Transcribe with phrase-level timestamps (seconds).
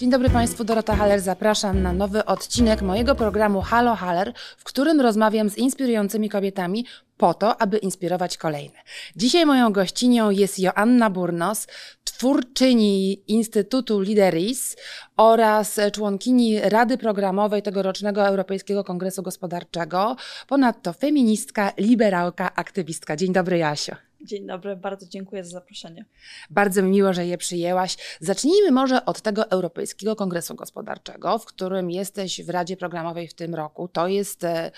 [0.00, 1.20] Dzień dobry Państwu, Dorota Haller.
[1.20, 6.86] Zapraszam na nowy odcinek mojego programu Halo Haller, w którym rozmawiam z inspirującymi kobietami
[7.16, 8.78] po to, aby inspirować kolejne.
[9.16, 11.66] Dzisiaj moją gościnią jest Joanna Burnos,
[12.04, 14.76] twórczyni Instytutu Lideris
[15.16, 20.16] oraz członkini Rady Programowej tegorocznego Europejskiego Kongresu Gospodarczego,
[20.48, 23.16] ponadto feministka, liberałka, aktywistka.
[23.16, 24.09] Dzień dobry Jasio.
[24.24, 26.04] Dzień dobry, bardzo dziękuję za zaproszenie.
[26.50, 27.96] Bardzo mi miło, że je przyjęłaś.
[28.20, 33.54] Zacznijmy może od tego Europejskiego Kongresu Gospodarczego, w którym jesteś w Radzie Programowej w tym
[33.54, 33.88] roku.
[33.88, 34.70] To jest e,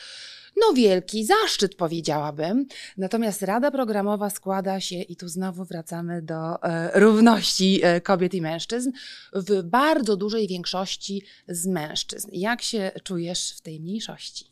[0.56, 2.66] no wielki zaszczyt, powiedziałabym.
[2.96, 8.42] Natomiast Rada Programowa składa się, i tu znowu wracamy do e, równości e, kobiet i
[8.42, 8.90] mężczyzn,
[9.32, 12.28] w bardzo dużej większości z mężczyzn.
[12.32, 14.51] Jak się czujesz w tej mniejszości?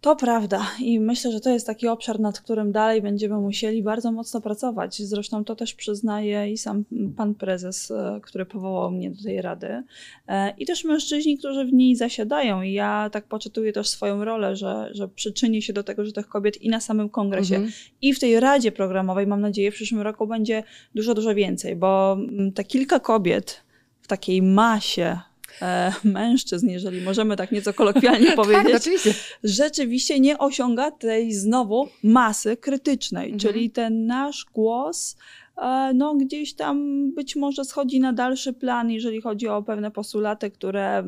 [0.00, 4.12] To prawda i myślę, że to jest taki obszar, nad którym dalej będziemy musieli bardzo
[4.12, 5.02] mocno pracować.
[5.02, 6.84] Zresztą to też przyznaje i sam
[7.16, 9.82] pan prezes, e, który powołał mnie do tej rady,
[10.28, 12.62] e, i też mężczyźni, którzy w niej zasiadają.
[12.62, 16.28] I ja tak poczytuję też swoją rolę, że, że przyczyni się do tego, że tych
[16.28, 17.72] kobiet i na samym kongresie, mhm.
[18.02, 20.62] i w tej radzie programowej, mam nadzieję, w przyszłym roku będzie
[20.94, 23.62] dużo, dużo więcej, bo mm, te kilka kobiet
[24.02, 25.18] w takiej masie
[25.62, 29.14] e, mężczyzn, jeżeli możemy tak nieco kolokwialnie tak, powiedzieć, tak, oczywiście.
[29.44, 33.38] rzeczywiście nie osiąga tej znowu masy krytycznej, mhm.
[33.38, 35.16] czyli ten nasz głos
[35.56, 40.50] e, no, gdzieś tam być może schodzi na dalszy plan, jeżeli chodzi o pewne postulaty,
[40.50, 41.04] które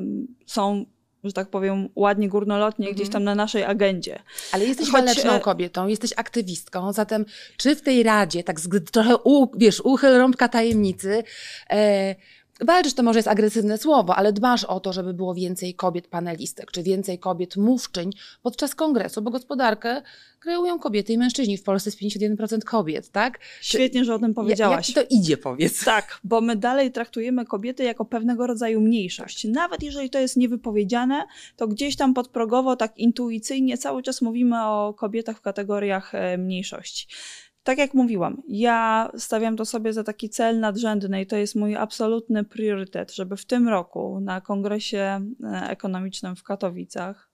[0.47, 0.85] są
[1.25, 2.95] że tak powiem, ładnie górnolotnie -hmm.
[2.95, 4.19] gdzieś tam na naszej agendzie.
[4.53, 5.01] Ale jesteś Choć...
[5.01, 7.25] waleczną e, kobietą, jesteś aktywistką, zatem
[7.57, 8.61] czy w tej radzie, tak
[8.93, 11.23] trochę, u, wiesz, uchyl rąbka tajemnicy,
[11.71, 12.15] e,
[12.61, 16.71] walczysz to może jest agresywne słowo, ale dbasz o to, żeby było więcej kobiet panelistek,
[16.71, 18.11] czy więcej kobiet mówczyń
[18.43, 20.03] podczas kongresu, bo gospodarkę
[20.41, 21.57] kreują kobiety i mężczyźni.
[21.57, 23.39] W Polsce jest 51% kobiet, tak?
[23.61, 24.77] Świetnie, że o tym powiedziałaś.
[24.77, 25.85] Jak ci to idzie, powiedz?
[25.85, 29.45] Tak, bo my dalej traktujemy kobiety jako pewnego rodzaju mniejszość.
[29.45, 31.27] Nawet jeżeli to jest niewypowiedziane,
[31.57, 37.07] to gdzieś tam podprogowo, tak intuicyjnie cały czas mówimy o kobietach w kategoriach e, mniejszości
[37.63, 41.77] tak jak mówiłam, ja stawiam to sobie za taki cel nadrzędny i to jest mój
[41.77, 47.31] absolutny priorytet, żeby w tym roku na kongresie e, ekonomicznym w Katowicach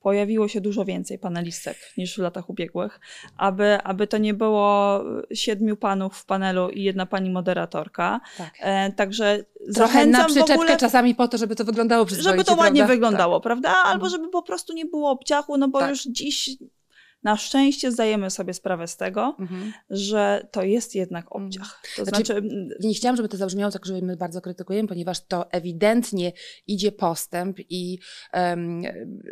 [0.00, 3.00] pojawiło się dużo więcej panelistek niż w latach ubiegłych,
[3.36, 5.00] aby, aby to nie było
[5.34, 8.20] siedmiu panów w panelu i jedna pani moderatorka.
[8.38, 8.54] Tak.
[8.60, 9.44] E, także
[9.74, 12.94] Trochę na przyczepkę ogóle, czasami po to, żeby to wyglądało przyzwoicie, Żeby to ładnie prawda?
[12.94, 13.42] wyglądało, tak.
[13.42, 13.70] prawda?
[13.70, 14.10] Albo mhm.
[14.10, 15.90] żeby po prostu nie było obciachu, no bo tak.
[15.90, 16.50] już dziś
[17.22, 19.72] na szczęście zdajemy sobie sprawę z tego, mhm.
[19.90, 21.82] że to jest jednak obciach.
[21.96, 25.50] To znaczy, znaczy, nie chciałam, żeby to zabrzmiało tak, że my bardzo krytykujemy, ponieważ to
[25.52, 26.32] ewidentnie
[26.66, 27.98] idzie postęp i
[28.32, 28.82] um,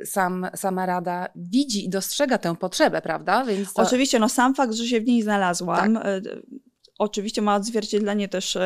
[0.05, 3.45] sam, sama Rada widzi i dostrzega tę potrzebę, prawda?
[3.45, 3.83] Więc to...
[3.83, 6.21] Oczywiście, no sam fakt, że się w niej znalazłam, tak e,
[6.99, 8.59] oczywiście ma odzwierciedlenie też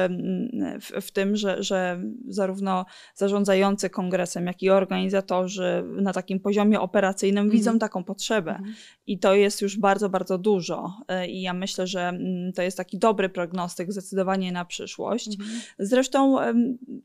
[0.80, 2.84] w, w, tym, że, że zarówno
[3.14, 7.56] zarządzający kongresem, jak i organizatorzy na takim poziomie operacyjnym mm.
[7.56, 8.54] widzą taką potrzebę.
[8.54, 8.74] Mm.
[9.06, 10.92] I to jest już bardzo, bardzo dużo.
[11.08, 15.28] E, I ja myślę, że mm, to jest taki dobry prognostyk zdecydowanie na przyszłość.
[15.40, 15.60] Mm.
[15.78, 16.36] Zresztą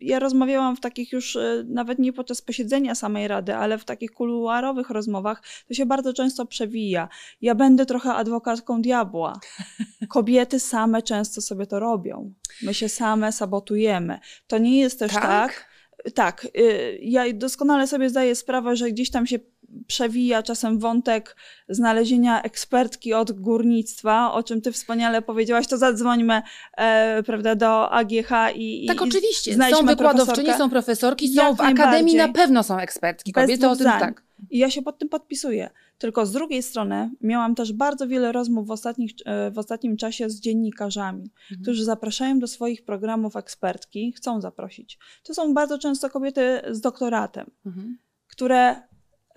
[0.02, 4.12] ja rozmawiałam w takich już, e, nawet nie podczas posiedzenia samej Rady, ale w takich
[4.12, 7.10] kuluarowych rozmowach, to się bardzo często przewija.
[7.42, 9.40] Ja będę trochę adwokatką diabła.
[10.10, 12.34] Kobiety same często często sobie to robią.
[12.62, 14.20] My się same sabotujemy.
[14.48, 15.24] To nie jest też tak.
[15.24, 15.68] tak
[16.14, 19.40] tak, y, ja doskonale sobie zdaję sprawę, że gdzieś tam się
[19.88, 21.36] przewija czasem wątek
[21.70, 26.42] znalezienia ekspertki od górnictwa, o czym ty wspaniale powiedziałaś, to zadzwońmy
[26.78, 29.58] e, prawda, do AGH i Tak, oczywiście.
[29.72, 34.24] Są wykładowczyni, są profesorki, są w akademii na pewno są ekspertki kobiety, o tym tak.
[34.50, 35.70] I ja się pod tym podpisuję.
[35.97, 40.30] Tylko z drugiej strony miałam też bardzo wiele rozmów w, ostatnich, e, w ostatnim czasie
[40.30, 41.62] z dziennikarzami, mhm.
[41.62, 45.00] którzy zapraszają do swoich programów ekspertki, chcą zaprosić.
[45.24, 47.97] To są bardzo często kobiety z doktoratem, mhm.
[48.28, 48.75] które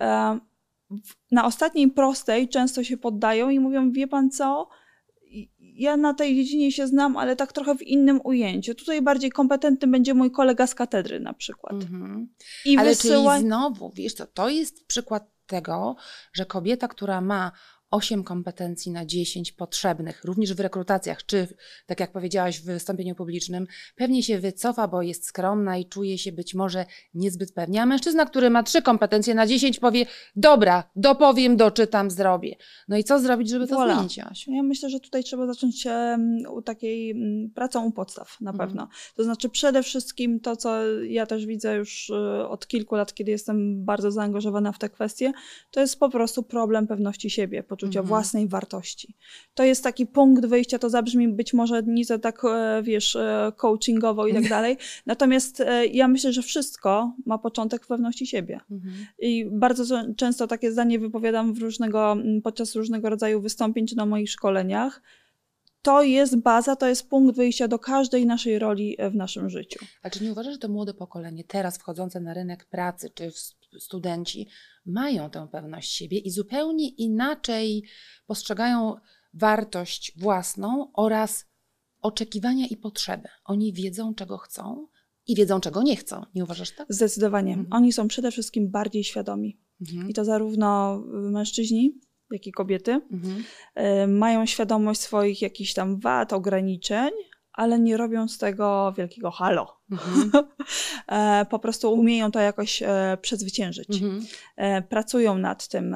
[0.01, 0.39] e,
[1.31, 4.69] na ostatniej prostej często się poddają i mówią: Wie pan co?
[5.59, 8.75] ja na tej dziedzinie się znam, ale tak trochę w innym ujęciu.
[8.75, 11.73] Tutaj bardziej kompetentny będzie mój kolega z katedry na przykład.
[11.73, 12.29] Mhm.
[12.65, 13.35] I ale wysyła...
[13.35, 15.95] czyli znowu, wiesz co, to jest przykład tego,
[16.33, 17.51] że kobieta, która ma
[17.91, 21.47] 8 kompetencji na 10 potrzebnych, również w rekrutacjach, czy
[21.85, 26.31] tak jak powiedziałaś w wystąpieniu publicznym, pewnie się wycofa, bo jest skromna i czuje się
[26.31, 27.81] być może niezbyt pewnie.
[27.81, 30.05] A mężczyzna, który ma 3 kompetencje na 10 powie,
[30.35, 32.55] dobra, dopowiem, doczytam, zrobię.
[32.87, 33.95] No i co zrobić, żeby to voilà.
[33.95, 34.51] zmienić, Asiu?
[34.51, 35.87] Ja myślę, że tutaj trzeba zacząć
[36.49, 37.15] u takiej
[37.55, 38.69] pracą u podstaw na mhm.
[38.69, 38.87] pewno.
[39.15, 43.31] To znaczy przede wszystkim to, co ja też widzę już y, od kilku lat, kiedy
[43.31, 45.31] jestem bardzo zaangażowana w te kwestie,
[45.71, 48.07] to jest po prostu problem pewności siebie, poczucia Mhm.
[48.07, 49.15] własnej wartości.
[49.53, 54.27] To jest taki punkt wyjścia, to zabrzmi być może nieco tak, e, wiesz, e, coachingowo
[54.27, 54.77] i tak dalej.
[55.05, 58.59] Natomiast e, ja myślę, że wszystko ma początek w pewności siebie.
[58.71, 58.93] Mhm.
[59.19, 64.29] I bardzo często takie zdanie wypowiadam w różnego, podczas różnego rodzaju wystąpień czy na moich
[64.29, 65.01] szkoleniach.
[65.81, 69.85] To jest baza, to jest punkt wyjścia do każdej naszej roli w naszym życiu.
[70.03, 73.31] A czy nie uważasz, że to młode pokolenie, teraz wchodzące na rynek pracy, czy
[73.79, 74.47] studenci,
[74.85, 77.83] mają tę pewność siebie i zupełnie inaczej
[78.27, 78.95] postrzegają
[79.33, 81.45] wartość własną oraz
[82.01, 83.27] oczekiwania i potrzeby?
[83.45, 84.87] Oni wiedzą, czego chcą
[85.27, 86.25] i wiedzą, czego nie chcą.
[86.35, 86.87] Nie uważasz tak?
[86.89, 87.53] Zdecydowanie.
[87.53, 87.73] Mhm.
[87.73, 89.59] Oni są przede wszystkim bardziej świadomi.
[89.81, 90.09] Mhm.
[90.09, 91.99] I to zarówno mężczyźni,
[92.31, 92.91] jak i kobiety.
[93.11, 93.43] Mhm.
[93.75, 97.11] e, Mają świadomość swoich jakichś tam wad, ograniczeń,
[97.61, 99.77] ale nie robią z tego wielkiego halo.
[99.91, 100.31] Mhm.
[101.07, 103.89] E, Po prostu umieją to jakoś e, przezwyciężyć.
[104.01, 104.25] Mhm.
[104.57, 105.95] E, Pracują nad tym.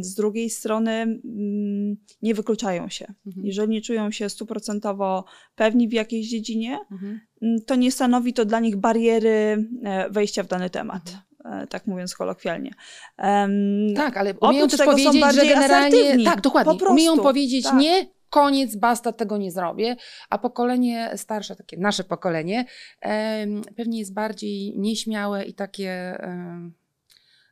[0.00, 3.06] Z drugiej strony mm, nie wykluczają się.
[3.26, 3.46] Mhm.
[3.46, 5.24] Jeżeli nie czują się stuprocentowo
[5.54, 7.20] pewni w jakiejś dziedzinie, Mhm.
[7.42, 9.68] mm, to nie stanowi to dla nich bariery
[10.10, 11.02] wejścia w dany temat.
[11.44, 11.66] Mhm.
[11.68, 12.70] Tak mówiąc kolokwialnie.
[13.16, 13.50] Em,
[13.96, 15.86] Tak, ale umieją też powiedzieć, że generalnie.
[15.98, 16.24] asertywni.
[16.24, 16.72] Tak, dokładnie.
[16.72, 17.74] Po prostu, umieją powiedzieć tak.
[17.80, 19.96] nie, koniec, basta, tego nie zrobię.
[20.30, 22.64] A pokolenie starsze, takie nasze pokolenie,
[23.76, 26.18] pewnie jest bardziej nieśmiałe i takie.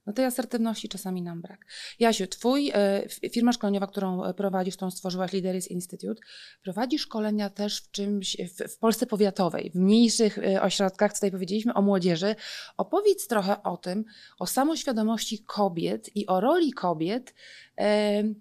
[0.06, 1.66] no tej asertywności czasami nam brak.
[1.98, 6.20] Jasiu, twój, e, firma szkoleniowa, którą e, prowadzisz, którą stworzyłaś, Leaders Institute,
[6.62, 11.74] prowadzi szkolenia też w czymś, w, w Polsce powiatowej, w mniejszych e, ośrodkach, tutaj powiedzieliśmy
[11.74, 12.34] o młodzieży.
[12.76, 14.04] Opowiedz trochę o tym,
[14.38, 17.34] o samoświadomości kobiet i o roli kobiet.
[17.76, 18.34] em,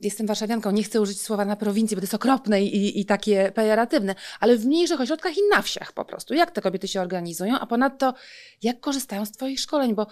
[0.00, 3.52] Jestem warszawianką, nie chcę użyć słowa na prowincji, bo to jest okropne i, i takie
[3.54, 6.34] pejoratywne, ale w mniejszych ośrodkach i na wsiach po prostu.
[6.34, 8.14] Jak te kobiety się organizują, a ponadto
[8.62, 10.06] jak korzystają z Twoich szkoleń, bo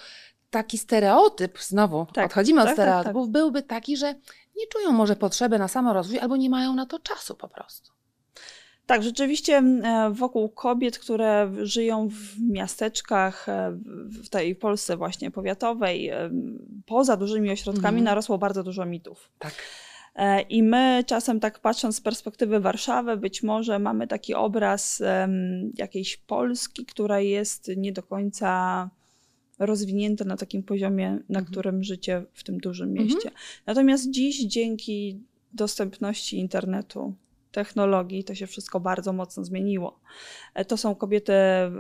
[0.51, 4.15] taki stereotyp, znowu Tak, odchodzimy od tak, tak, stereotypów, byłby taki, że
[4.57, 7.94] nie czują może potrzeby na samorozwój albo nie mają na to czasu po prostu.
[8.87, 13.73] Tak, rzeczywiście e, wokół kobiet, które żyją w miasteczkach, e,
[14.23, 16.31] w tej Polsce właśnie powiatowej, e,
[16.87, 18.05] poza dużymi ośrodkami, Mhm.
[18.05, 19.31] narosło bardzo dużo mitów.
[19.39, 19.55] Tak.
[20.49, 25.03] I my czasem tak patrząc z perspektywy Warszawy, być może mamy taki obraz
[25.75, 28.91] jakiejś Polski, która jest nie do końca
[29.59, 31.45] rozwinięta na takim poziomie, na Mhm.
[31.47, 33.09] którym życie w tym dużym Mhm.
[33.09, 33.31] mieście.
[33.67, 35.21] Natomiast dziś dzięki
[35.53, 37.15] dostępności internetu,
[37.55, 40.01] technologii, to się wszystko bardzo mocno zmieniło.
[40.55, 41.71] E, To są kobiety e,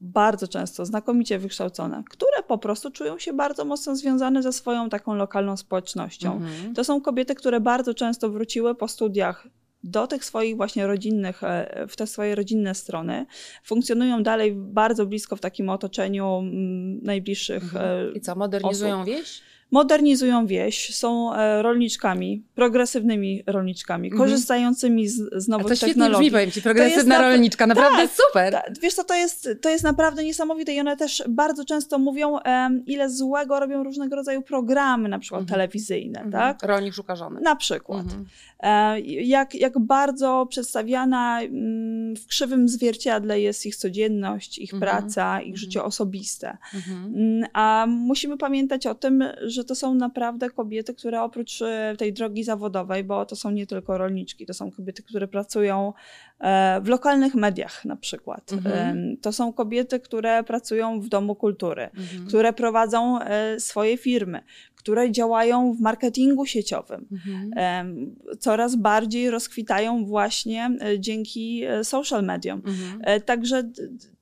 [0.00, 5.14] bardzo często znakomicie wykształcone, które po prostu czują się bardzo mocno związane ze swoją taką
[5.14, 6.32] lokalną społecznością.
[6.32, 6.74] Mhm.
[6.74, 9.46] To są kobiety, które bardzo często wróciły po studiach
[9.84, 13.26] do tych swoich właśnie rodzinnych, e, w te swoje rodzinne strony.
[13.64, 17.62] Funkcjonują dalej bardzo blisko w takim otoczeniu mm, najbliższych.
[17.62, 18.14] Mhm.
[18.14, 19.42] I co, modernizują wieś?
[19.70, 24.28] Modernizują wieś, są e, rolniczkami, progresywnymi rolniczkami, Mhm.
[24.30, 26.18] korzystającymi z, z A nowych to świetnie technologii.
[26.30, 28.52] brzmi, powiem Ci, progresywna rolniczka, naprawdę super.
[28.52, 32.38] Ta- Wiesz co, to jest, to jest naprawdę niesamowite i one też bardzo często mówią,
[32.38, 35.58] em, ile złego robią różnego rodzaju programy, na przykład Mhm.
[35.60, 36.32] telewizyjne, Mhm.
[36.58, 36.68] tak?
[36.68, 37.40] Rolnik szuka żony.
[37.40, 38.00] Na przykład.
[38.02, 38.26] Mhm.
[38.60, 44.90] E, Jak, jak bardzo przedstawiana mm, w krzywym zwierciadle jest ich codzienność, ich Mhm.
[44.92, 45.56] praca, ich Mhm.
[45.56, 46.56] życie osobiste.
[46.88, 52.12] Mm, A musimy pamiętać o tym, że to są naprawdę kobiety, które oprócz e, tej
[52.12, 55.92] drogi zawodowej, bo to są nie tylko rolniczki, to są kobiety, które pracują
[56.40, 58.52] e, w lokalnych mediach na przykład.
[58.52, 59.16] Mhm.
[59.16, 62.26] To są kobiety, które pracują w Domu Kultury, Mhm.
[62.26, 64.40] które prowadzą e, swoje firmy,
[64.74, 67.06] które działają w marketingu sieciowym.
[67.12, 68.16] Mhm.
[68.38, 72.62] Coraz bardziej rozkwitają właśnie dzięki social mediom.
[72.66, 73.20] Mhm.
[73.22, 73.70] Także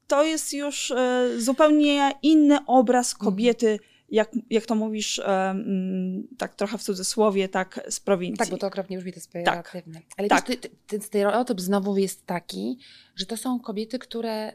[0.06, 0.92] to jest już
[1.38, 3.30] zupełnie inny obraz Mhm.
[3.30, 8.38] kobiety, jak, jak to mówisz, mm, tak trochę w cudzysłowie, tak z prowincji.
[8.38, 10.00] Tak, bo to okropnie brzmi, to jest pejoratywne.
[10.16, 10.46] Ale Tak.
[10.46, 12.78] też ty, ty, ten stereotyp znowu jest taki,
[13.16, 14.52] że to są kobiety, które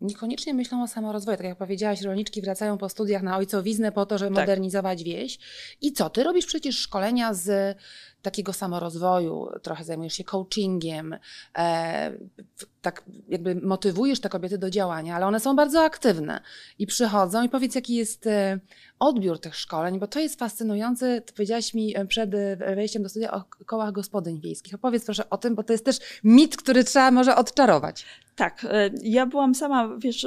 [0.00, 1.36] niekoniecznie myślą o samorozwoju.
[1.36, 4.42] Tak jak powiedziałaś, rolniczki wracają po studiach na ojcowiznę po to, żeby Tak.
[4.42, 5.38] modernizować wieś.
[5.80, 6.10] I co?
[6.10, 7.76] Ty robisz przecież szkolenia z
[8.22, 11.16] takiego samorozwoju, trochę zajmujesz się coachingiem,
[11.58, 12.12] e,
[12.82, 16.40] tak jakby motywujesz te kobiety do działania, ale one są bardzo aktywne
[16.78, 18.58] i przychodzą i powiedz, jaki jest e,
[18.98, 21.20] odbiór tych szkoleń, bo to jest fascynujące.
[21.20, 24.74] Ty powiedziałaś mi e, przed e, wejściem do studia o kołach gospodyń wiejskich.
[24.74, 28.06] Opowiedz proszę o tym, bo to jest też mit, który trzeba może odczarować.
[28.36, 28.66] Tak,
[29.02, 30.26] ja byłam sama, wiesz,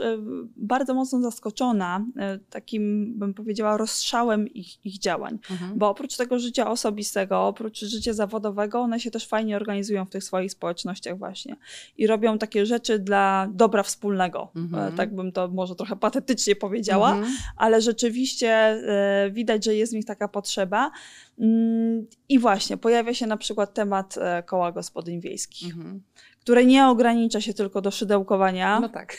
[0.56, 2.06] bardzo mocno zaskoczona
[2.50, 5.40] takim, bym powiedziała, rozstrzałem ich, ich działań.
[5.52, 5.80] Mhm.
[5.80, 10.24] Bo oprócz tego życia osobistego, oprócz życia zawodowego, one się też fajnie organizują w tych
[10.24, 11.56] swoich społecznościach właśnie
[11.98, 14.52] i robią takie rzeczy dla dobra wspólnego.
[14.56, 14.96] Mhm.
[14.96, 17.34] Tak bym to może trochę patetycznie powiedziała, mhm.
[17.58, 20.92] ale rzeczywiście e, widać, że jest w nich taka potrzeba.
[21.40, 25.74] Mm, I właśnie pojawia się na przykład temat e, koła gospodyń wiejskich.
[25.74, 26.02] Mhm
[26.44, 28.80] które nie ogranicza się tylko do szydełkowania.
[28.80, 29.18] No tak.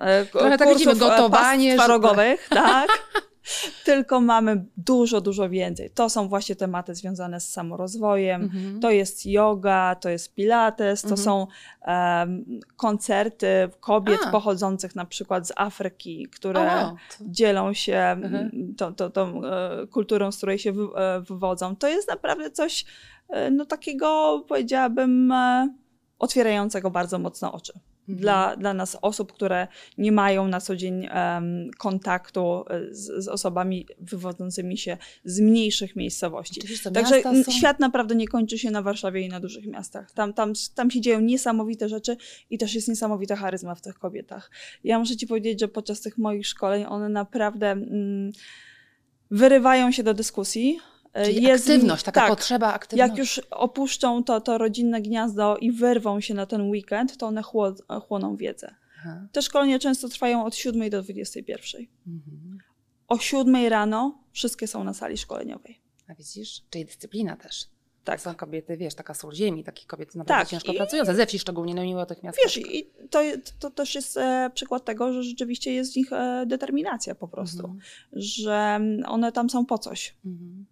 [0.00, 1.74] E, Trochę tak widzimy, gotowanie.
[1.74, 2.88] Twarogowych, tak.
[3.84, 5.90] Tylko mamy dużo, dużo więcej.
[5.90, 8.80] To są właśnie tematy związane z samorozwojem, mhm.
[8.80, 11.24] to jest yoga, to jest pilates, to mhm.
[11.24, 11.46] są
[11.86, 14.30] um, koncerty kobiet A.
[14.30, 18.74] pochodzących na przykład z Afryki, które o, dzielą się mhm.
[18.76, 21.76] tą, tą, tą e, kulturą, z której się wy, e, wywodzą.
[21.76, 22.84] To jest naprawdę coś
[23.52, 25.32] no, takiego, powiedziałabym,
[26.18, 27.72] otwierającego bardzo mocno oczy.
[28.08, 28.18] Mhm.
[28.18, 29.68] Dla, dla nas osób, które
[29.98, 35.96] nie mają na co dzień um, kontaktu e, z, z, osobami wywodzącymi się z mniejszych
[35.96, 36.60] miejscowości.
[36.94, 37.52] Także są...
[37.52, 40.12] świat naprawdę nie kończy się na Warszawie i na dużych miastach.
[40.12, 42.16] Tam, tam, tam się dzieją niesamowite rzeczy
[42.50, 44.50] i też jest niesamowita charyzma w tych kobietach.
[44.84, 48.32] Ja muszę ci powiedzieć, że podczas tych moich szkoleń one naprawdę mm,
[49.30, 50.78] wyrywają się do dyskusji
[51.14, 53.10] Czyli jest aktywność, taka tak, potrzeba aktywności.
[53.10, 57.42] Jak już opuszczą to, to rodzinne gniazdo i wyrwą się na ten weekend, to one
[58.08, 58.74] chłoną wiedzę.
[58.98, 59.26] Aha.
[59.32, 61.86] Te szkolenia często trwają od 7 do 21.
[62.06, 62.58] Mhm.
[63.08, 65.80] O 7 rano wszystkie są na sali szkoleniowej.
[66.08, 66.62] A widzisz?
[66.70, 67.66] Czyli dyscyplina też.
[68.04, 68.20] Tak.
[68.20, 70.50] Są kobiety, wiesz, taka sól ziemi, takie kobiety naprawdę tak.
[70.50, 72.44] ciężko I, pracujące, ze wsi szczególnie, no mimo tych miastach.
[72.44, 73.22] Wiesz, i to,
[73.58, 77.64] to też jest e, przykład tego, że rzeczywiście jest w nich e, determinacja po prostu,
[77.64, 77.80] mhm.
[78.12, 80.14] że one tam są po coś.
[80.24, 80.66] Mhm.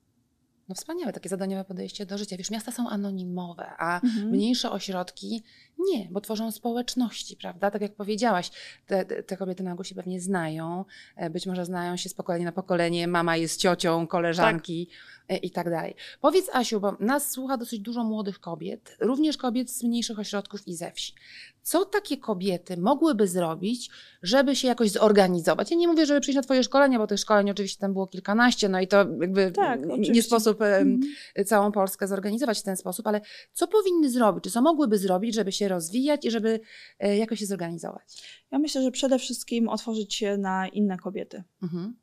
[0.73, 2.37] No wspaniałe takie zadaniowe podejście do życia.
[2.37, 4.29] Wiesz, miasta są anonimowe, a mhm.
[4.29, 5.43] mniejsze ośrodki
[5.79, 7.71] nie, bo tworzą społeczności, prawda?
[7.71, 8.51] Tak jak powiedziałaś,
[8.87, 10.85] te, te kobiety na się pewnie znają,
[11.17, 14.89] e, być może znają się z pokolenia na pokolenie, mama jest ciocią, koleżanki
[15.29, 15.45] tak.
[15.45, 15.95] I tak dalej.
[16.21, 20.75] Powiedz Asiu, bo nas słucha dosyć dużo młodych kobiet, również kobiet z mniejszych ośrodków i
[20.75, 21.15] ze wsi.
[21.63, 23.91] Co takie kobiety mogłyby zrobić,
[24.23, 25.71] żeby się jakoś zorganizować?
[25.71, 28.69] Ja nie mówię, żeby przyjść na Twoje szkolenie, bo tych szkoleń oczywiście tam było kilkanaście,
[28.69, 31.01] no i to jakby tak, nie sposób mm.
[31.47, 33.21] całą Polskę zorganizować w ten sposób, ale
[33.53, 36.61] co powinny zrobić, czy co mogłyby zrobić, żeby się rozwijać i żeby
[36.99, 38.03] e, jakoś się zorganizować?
[38.51, 41.43] Ja myślę, że przede wszystkim otworzyć się na inne kobiety.
[41.63, 41.97] Mhm.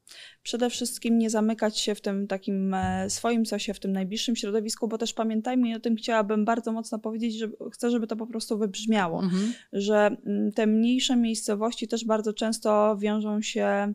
[0.43, 4.87] Przede wszystkim nie zamykać się w tym takim e, swoim sosie, w tym najbliższym środowisku,
[4.87, 8.27] bo też pamiętajmy, i o tym chciałabym bardzo mocno powiedzieć, że chcę, żeby to po
[8.27, 9.48] prostu wybrzmiało, mhm.
[9.73, 13.93] Że mm, te mniejsze miejscowości też bardzo często wiążą się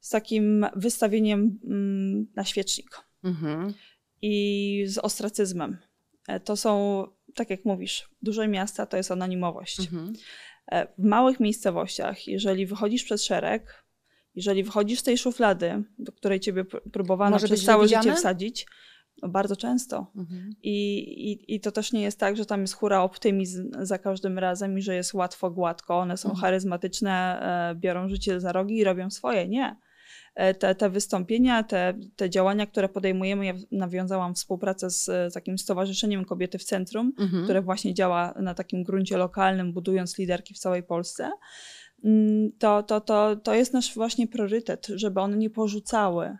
[0.00, 3.74] z takim wystawieniem mm, na świecznik mhm.
[4.22, 5.78] i z ostracyzmem.
[6.28, 9.80] E, to są, tak jak mówisz, duże miasta to jest anonimowość.
[9.80, 10.12] Mhm.
[10.72, 13.84] E, w małych miejscowościach, jeżeli wychodzisz przez szereg,
[14.34, 18.66] jeżeli wychodzisz z tej szuflady, do której ciebie próbowano Może przez całe życie wsadzić,
[19.22, 20.06] bardzo często.
[20.16, 20.50] Mhm.
[20.62, 20.98] I,
[21.32, 24.78] i, I to też nie jest tak, że tam jest hura optymizm za każdym razem
[24.78, 25.98] i że jest łatwo, gładko.
[25.98, 26.40] One są mhm.
[26.40, 29.48] charyzmatyczne, e, biorą życie za rogi i robią swoje.
[29.48, 29.76] Nie.
[30.34, 35.58] E, te, te wystąpienia, te, te działania, które podejmujemy, ja nawiązałam współpracę z, z takim
[35.58, 37.44] Stowarzyszeniem Kobiety w Centrum, mhm.
[37.44, 41.30] które właśnie działa na takim gruncie lokalnym, budując liderki w całej Polsce.
[42.04, 46.36] Mm, to, to, to, to jest nasz właśnie priorytet, żeby one nie porzucały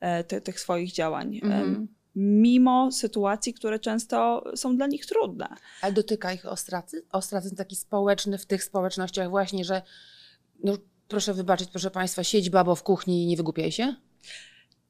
[0.00, 1.40] e, te, tych swoich działań.
[1.42, 1.88] Mhm.
[2.16, 5.48] Mimo sytuacji, które często są dla nich trudne.
[5.82, 7.06] Ale dotyka ich ostracyzm?
[7.12, 9.82] Ostracyzm taki społeczny w tych społecznościach właśnie, że
[10.64, 10.76] no,
[11.08, 13.94] proszę wybaczyć, proszę Państwa, siedź babo w kuchni i nie wygłupiaj się?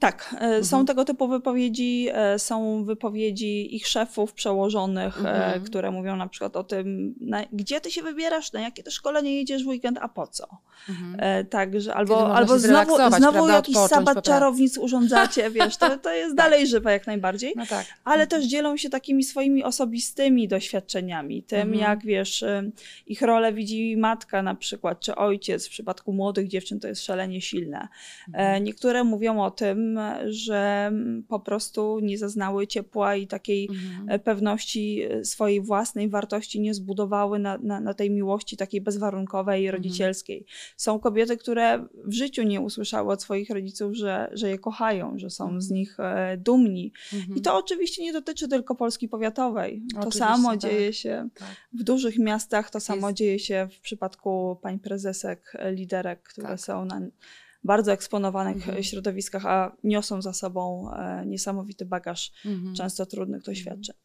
[0.00, 0.64] Tak, e, mhm.
[0.64, 5.64] są tego typu wypowiedzi, e, są wypowiedzi ich szefów przełożonych, e, mhm.
[5.64, 9.36] które mówią na przykład o tym, na, gdzie ty się wybierasz, na jakie to szkolenie
[9.36, 10.48] jedziesz w weekend, a po co.
[10.88, 11.46] Mhm.
[11.46, 16.36] Także albo, albo znowu, znowu jakiś sabat czarownic urządzacie, wiesz, to, to jest tak.
[16.36, 17.86] dalej żywe jak najbardziej, no tak.
[18.04, 21.80] ale też dzielą się takimi swoimi osobistymi doświadczeniami, tym mhm.
[21.80, 22.44] jak, wiesz,
[23.06, 27.40] ich rolę widzi matka na przykład, czy ojciec, w przypadku młodych dziewczyn to jest szalenie
[27.40, 27.88] silne.
[28.28, 28.64] Mhm.
[28.64, 29.89] Niektóre mówią o tym,
[30.26, 30.92] że
[31.28, 34.08] po prostu nie zaznały ciepła i takiej mhm.
[34.08, 39.76] E, pewności swojej własnej wartości nie zbudowały na, na, na tej miłości takiej bezwarunkowej mhm.
[39.82, 40.46] rodzicielskiej.
[40.76, 45.30] Są kobiety, które w życiu nie usłyszały od swoich rodziców, że, że je kochają, że
[45.30, 45.62] są mhm.
[45.62, 46.92] z nich e, dumni.
[47.12, 47.38] Mhm.
[47.38, 49.82] I to oczywiście nie dotyczy tylko Polski powiatowej.
[49.92, 50.60] To oczywiście, samo tak.
[50.60, 51.48] dzieje się tak.
[51.72, 53.18] w dużych miastach, to samo Jest.
[53.18, 56.60] dzieje się w przypadku pań prezesek, liderek, które tak.
[56.60, 57.00] są na
[57.64, 58.82] bardzo eksponowanych mhm.
[58.82, 62.74] środowiskach, a niosą za sobą e, niesamowity bagaż mhm.
[62.74, 63.54] często trudnych mhm.
[63.54, 63.96] doświadczeń.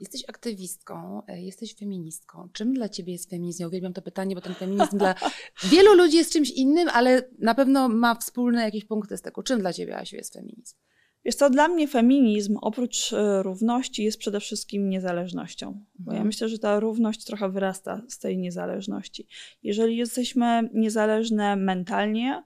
[0.00, 2.48] Jesteś aktywistką, e, jesteś feministką.
[2.52, 3.62] Czym dla ciebie jest feminizm?
[3.62, 5.14] Ja uwielbiam to pytanie, bo ten feminizm dla
[5.72, 9.42] wielu ludzi jest czymś innym, ale na pewno ma wspólne jakieś punkty styku.
[9.42, 10.76] Czym dla ciebie, Asiu, jest feminizm?
[11.24, 15.84] Jest to dla mnie feminizm oprócz e, równości jest przede wszystkim niezależnością.
[15.98, 16.26] Bo ja Mhm.
[16.26, 19.26] myślę, że ta równość trochę wyrasta z tej niezależności.
[19.62, 22.42] Jeżeli jesteśmy niezależne mentalnie,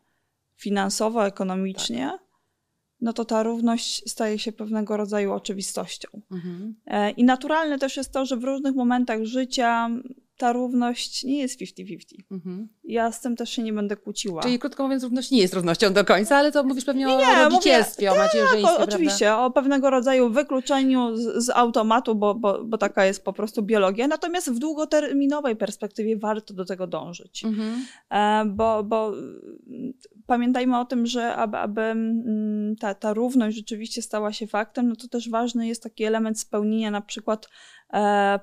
[0.64, 2.21] finansowo, ekonomicznie, Tak.
[3.00, 6.09] no to ta równość staje się pewnego rodzaju oczywistością.
[6.33, 6.75] Mhm.
[6.87, 9.90] E, I naturalne też jest to, że w różnych momentach życia
[10.37, 11.99] ta równość nie jest 50-50.
[12.31, 12.69] Mhm.
[12.85, 14.43] Ja z tym też się nie będę kłóciła.
[14.43, 17.26] Czyli krótko mówiąc, równość nie jest równością do końca, ale to mówisz pewnie o Nie,
[17.26, 18.95] mówię- rodzicielstwie, o macierzyństwie, Tak, prawda?
[18.95, 23.62] oczywiście, o pewnego rodzaju wykluczeniu z, z automatu, bo, bo, bo taka jest po prostu
[23.62, 24.09] biologia.
[24.09, 27.45] Natomiast w długoterminowej perspektywie warto do tego dążyć.
[27.45, 27.87] Mhm.
[28.11, 29.93] E, bo, bo mm,
[30.26, 34.97] pamiętajmy o tym, że aby, aby mm, ta, ta równość rzeczywiście stała się faktem, no
[34.97, 37.49] to też ważny jest taki element spełnienia na przykład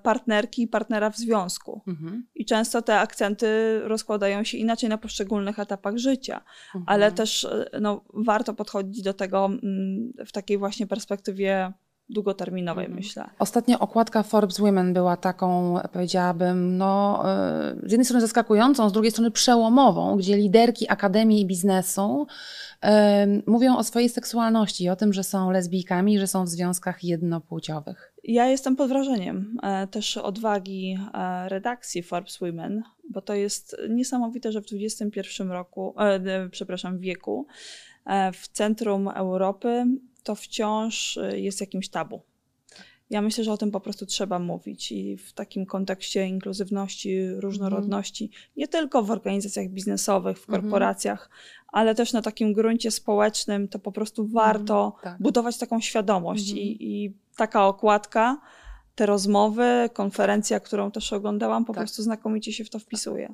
[0.03, 1.81] partnerki i partnera w związku.
[1.87, 2.27] Mhm.
[2.35, 6.41] I często te akcenty rozkładają się inaczej na poszczególnych etapach życia,
[6.75, 6.83] Mhm.
[6.87, 11.73] ale też e, no, warto podchodzić do tego mm, w takiej właśnie perspektywie
[12.11, 12.99] długoterminowej, Mhm.
[13.03, 13.29] myślę.
[13.39, 19.11] Ostatnio okładka Forbes Women była taką, powiedziałabym, no, e, z jednej strony zaskakującą, z drugiej
[19.11, 22.27] strony przełomową, gdzie liderki akademii i biznesu
[22.83, 28.13] e, mówią o swojej seksualności, o tym, że są lesbijkami, że są w związkach jednopłciowych.
[28.23, 34.51] Ja jestem pod wrażeniem e, też odwagi e, redakcji Forbes Women, bo to jest niesamowite,
[34.51, 37.47] że w XXI roku, e, przepraszam, wieku
[38.33, 39.85] w centrum Europy
[40.23, 42.21] to wciąż e, jest jakimś tabu.
[43.09, 48.31] Ja myślę, że o tym po prostu trzeba mówić i w takim kontekście inkluzywności, różnorodności,
[48.57, 50.61] nie tylko w organizacjach biznesowych, w Mhm.
[50.61, 51.29] korporacjach,
[51.67, 55.21] ale też na takim gruncie społecznym, to po prostu warto tak.
[55.21, 56.67] budować taką świadomość Mhm.
[56.67, 58.41] I, i taka okładka,
[58.95, 61.83] te rozmowy, konferencja, którą też oglądałam, po Tak.
[61.83, 63.33] prostu znakomicie się w to wpisuje.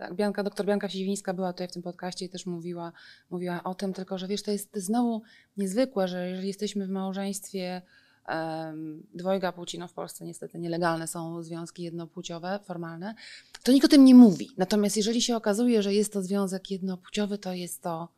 [0.00, 2.92] Tak, Bianka, doktor Bianka Siwińska była tutaj w tym podcaście i też mówiła,
[3.30, 5.22] mówiła o tym, tylko że wiesz, to jest znowu
[5.56, 7.82] niezwykłe, że jeżeli jesteśmy w małżeństwie
[8.28, 13.14] um, dwojga płci, no w Polsce niestety nielegalne są związki jednopłciowe, formalne,
[13.62, 14.50] to nikt o tym nie mówi.
[14.58, 18.08] Natomiast jeżeli się okazuje, że jest to związek jednopłciowy, to jest to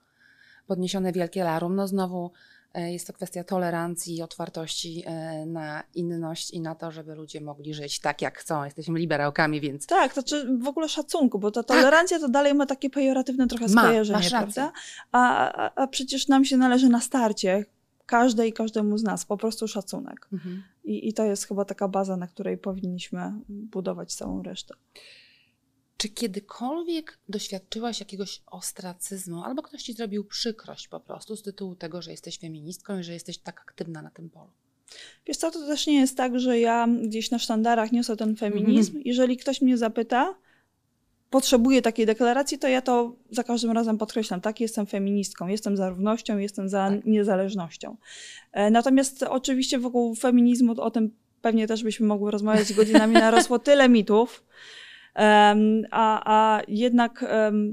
[0.66, 1.76] podniesione wielkie larum.
[1.76, 2.30] No znowu
[2.74, 7.74] jest to kwestia tolerancji i otwartości e, na inność i na to, żeby ludzie mogli
[7.74, 8.64] żyć tak, jak chcą.
[8.64, 12.66] Jesteśmy liberałkami, więc Tak, to czy w ogóle szacunku, bo ta tolerancja to dalej ma
[12.66, 13.74] takie pejoratywne trochę Tak.
[13.74, 14.72] Ma, skojarzenie, prawda?
[15.12, 17.64] A, a, a przecież nam się należy na starcie,
[18.06, 20.28] każdej i każdemu z nas, po prostu szacunek.
[20.32, 20.62] mhm.
[20.84, 24.74] I, I to jest chyba taka baza, na której powinniśmy budować całą resztę.
[26.02, 32.02] Czy kiedykolwiek doświadczyłaś jakiegoś ostracyzmu, albo ktoś ci zrobił przykrość po prostu z tytułu tego,
[32.02, 34.50] że jesteś feministką i że jesteś tak aktywna na tym polu?
[35.26, 39.00] Wiesz co, to też nie jest tak, że ja gdzieś na sztandarach niosę ten feminizm.
[39.04, 40.34] Jeżeli ktoś mnie zapyta,
[41.30, 44.40] potrzebuję takiej deklaracji, to ja to za każdym razem podkreślam.
[44.40, 47.04] Tak, jestem feministką, jestem za równością, jestem za Tak.
[47.04, 47.96] niezależnością.
[48.52, 51.10] E, Natomiast oczywiście wokół feminizmu o tym
[51.42, 54.44] pewnie też byśmy mogły rozmawiać godzinami, narosło tyle mitów.
[55.14, 57.24] A, a jednak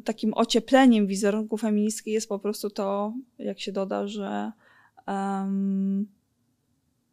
[0.05, 4.51] takim ociepleniem wizerunku feministki jest po prostu to, jak się doda, że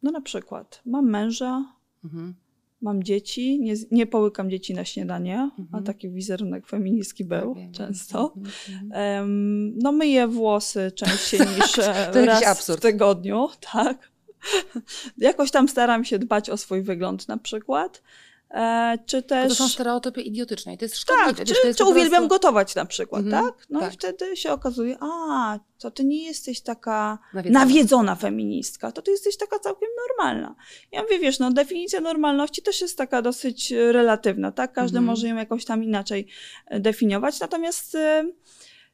[0.03, 1.65] no na przykład mam męża,
[2.03, 2.35] Mhm.
[2.81, 5.83] mam dzieci, nie, nie połykam dzieci na śniadanie, a Mhm.
[5.83, 8.33] taki wizerunek feministki był Tak, często.
[8.37, 8.91] Mhm.
[8.91, 12.79] Em, no myję włosy częściej niż e, raz absurd.
[12.79, 14.11] w tygodniu, tak.
[15.17, 18.03] Jakoś tam staram się dbać o swój wygląd na przykład.
[18.51, 19.49] E, czy też...
[19.49, 21.33] To są stereotypy idiotyczne i to jest szkodliwe.
[21.33, 23.67] Tak, czy, czy po uwielbiam prostu- gotować na przykład, Mhm, tak?
[23.69, 23.93] No tak.
[23.93, 27.59] i wtedy się okazuje, a, to ty nie jesteś taka Nawiedzona.
[27.65, 30.55] nawiedzona feministka, to ty jesteś taka całkiem normalna.
[30.91, 34.73] Ja mówię, wiesz, no definicja normalności też jest taka dosyć e, relatywna, tak?
[34.73, 35.05] Każdy Mhm.
[35.05, 36.27] może ją jakoś tam inaczej
[36.67, 38.25] e, definiować, natomiast e,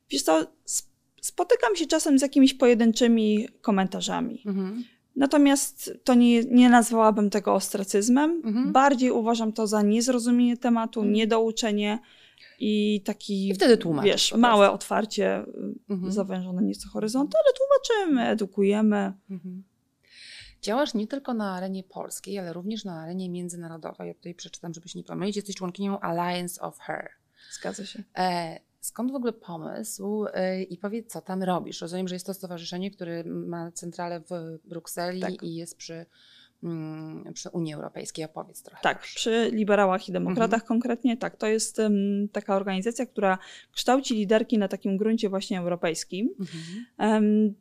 [0.10, 0.40] wiesz co,
[0.78, 4.44] sp- spotykam się czasem z jakimiś pojedynczymi komentarzami.
[4.46, 4.84] Mhm.
[5.16, 8.42] Natomiast to nie, nie nazwałabym tego ostracyzmem.
[8.46, 8.72] Mhm.
[8.72, 11.14] Bardziej uważam to za niezrozumienie tematu, Mhm.
[11.14, 12.00] niedouczenie
[12.60, 16.12] i taki, I wtedy tłumaczysz wiesz, małe otwarcie, y, Mhm.
[16.14, 19.14] zawężone nieco horyzontu, ale tłumaczymy, edukujemy.
[19.30, 19.64] Mhm.
[20.62, 24.08] Działasz nie tylko na arenie polskiej, ale również na arenie międzynarodowej.
[24.08, 25.36] Ja tutaj przeczytam, żebyś nie pomylić.
[25.36, 27.10] Jesteś członkinią Alliance of Her.
[27.60, 28.04] Zgadza się.
[28.18, 31.82] E, skąd w ogóle pomysł e, i powiedz, co tam robisz?
[31.82, 35.44] Rozumiem, że jest to stowarzyszenie, które ma centralę w Brukseli Tak.
[35.44, 36.06] i jest przy,
[36.64, 38.26] mm, przy Unii Europejskiej.
[38.26, 38.82] Opowiedz trochę.
[38.84, 39.16] Tak, proszę.
[39.16, 40.68] przy liberałach i demokratach Mhm.
[40.68, 41.36] konkretnie, tak.
[41.38, 41.94] To jest em,
[42.32, 43.38] taka organizacja, która
[43.72, 46.30] kształci liderki na takim gruncie właśnie europejskim.
[46.40, 46.86] Mhm.
[46.98, 47.54] Em,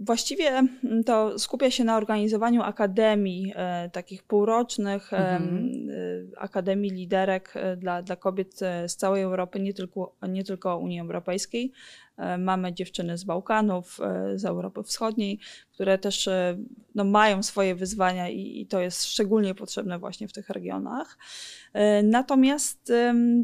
[0.00, 0.68] Właściwie
[1.06, 5.87] to skupia się na organizowaniu akademii, e, takich półrocznych Mhm.
[6.36, 11.00] Akademii liderek e, dla, dla kobiet e, z całej Europy, nie tylko, nie tylko Unii
[11.00, 11.72] Europejskiej.
[12.18, 15.38] E, mamy dziewczyny z Bałkanów, e, z Europy Wschodniej,
[15.72, 16.58] które też e,
[16.94, 21.18] no, mają swoje wyzwania i, i to jest szczególnie potrzebne właśnie w tych regionach.
[22.02, 22.92] Natomiast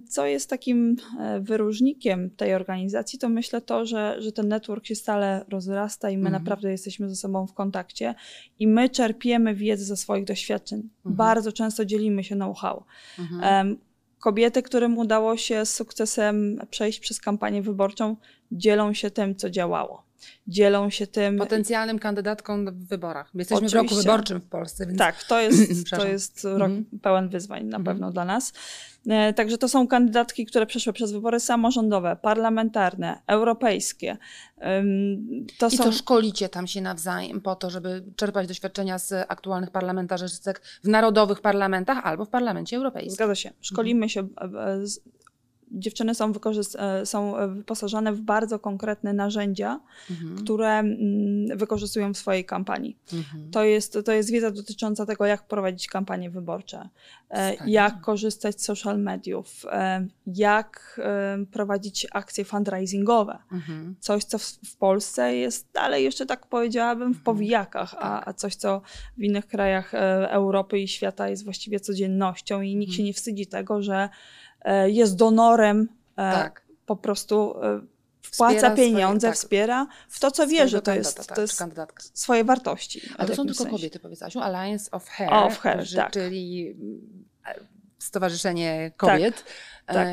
[0.09, 0.97] co jest takim
[1.41, 6.27] wyróżnikiem tej organizacji, to myślę to, że, że ten network się stale rozrasta i my
[6.27, 6.33] mhm.
[6.33, 8.15] naprawdę jesteśmy ze sobą w kontakcie
[8.59, 10.79] i my czerpiemy wiedzę ze swoich doświadczeń.
[10.79, 11.17] Mhm.
[11.17, 12.85] Bardzo często dzielimy się know-how.
[13.19, 13.77] Mhm
[14.25, 18.17] kobiety, którym udało się z sukcesem przejść przez kampanię wyborczą,
[18.53, 20.04] dzielą się tym, co działało.
[20.47, 21.39] Dzielą się tym.
[21.39, 23.31] Potencjalnym kandydatką w wyborach.
[23.35, 23.79] Jesteśmy Oczywiście.
[23.79, 24.87] w roku wyborczym w Polsce.
[24.87, 24.99] Więc...
[24.99, 27.01] Tak, to jest, to jest rok mm -hmm.
[27.03, 27.85] pełen wyzwań na mm -hmm.
[27.85, 28.53] pewno dla nas.
[29.09, 34.17] E, także to są kandydatki, które przeszły przez wybory samorządowe, parlamentarne, europejskie.
[35.59, 35.85] To I są...
[35.85, 41.41] to szkolicie tam się nawzajem po to, żeby czerpać doświadczenia z aktualnych parlamentarzystek w narodowych
[41.41, 43.15] parlamentach albo w parlamencie europejskim.
[43.15, 43.53] Zgadza się.
[43.61, 44.29] Szkolimy się
[45.75, 46.33] dziewczyny są,
[46.79, 50.37] e, są e, wyposażone w bardzo konkretne narzędzia, mhm.
[50.37, 52.97] które mm, wykorzystują w swojej kampanii.
[53.13, 53.51] Mhm.
[53.51, 56.89] To, jest, to jest wiedza dotycząca tego, jak prowadzić kampanie wyborcze,
[57.31, 59.65] e, jak korzystać z social mediów,
[60.27, 61.01] jak
[61.53, 63.39] prowadzić akcje fundraisingowe.
[63.53, 63.97] Mhm.
[64.01, 67.25] Coś, co w, w, Polsce jest dalej jeszcze tak powiedziałabym w mhm.
[67.25, 68.29] powijakach, a, tak.
[68.29, 68.83] a coś, co
[69.19, 69.95] w innych krajach
[70.29, 73.07] Europy i świata jest właściwie codziennością i nikt się mhm.
[73.07, 74.09] nie wstydzi tego, że
[74.44, 74.44] E,
[74.87, 76.67] jest donorem, e, tak.
[76.87, 77.81] po prostu e,
[78.23, 81.63] wpłaca wspiera pieniądze, swoje, tak, wspiera w to, co wie, że to jest, to jest
[82.15, 83.01] swoje wartości.
[83.19, 83.77] A to są tylko sensie.
[83.77, 86.13] kobiety, powiedziałaś, Alliance of Hair, of hair że, tak.
[86.13, 86.77] czyli
[87.99, 89.45] Stowarzyszenie Kobiet.
[89.87, 90.09] Tak, tak.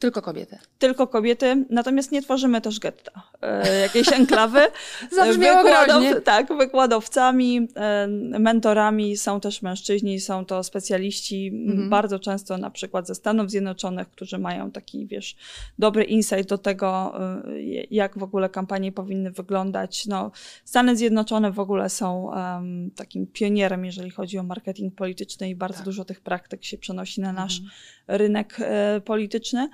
[0.00, 0.58] Tylko kobiety.
[0.78, 3.12] Tylko kobiety, natomiast nie tworzymy też getta.
[3.42, 4.60] E, jakiejś enklawy.
[5.16, 8.06] Zabrzmiało Wykładow, Tak, wykładowcami, e,
[8.38, 11.90] mentorami są też mężczyźni, są to specjaliści mhm.
[11.90, 15.36] bardzo często na przykład ze Stanów Zjednoczonych, którzy mają taki, wiesz,
[15.78, 17.42] dobry insight do tego, e,
[17.90, 20.06] jak w ogóle kampanie powinny wyglądać.
[20.06, 20.30] No,
[20.64, 25.76] Stany Zjednoczone w ogóle są um, takim pionierem, jeżeli chodzi o marketing polityczny i bardzo
[25.76, 25.84] tak.
[25.84, 27.74] dużo tych praktyk się przenosi na nasz mhm.
[28.08, 29.68] rynek e, polityczny.